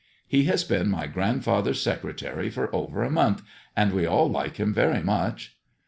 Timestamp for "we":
3.93-4.07